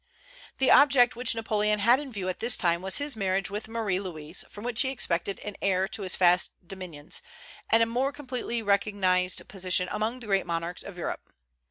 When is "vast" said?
6.15-6.53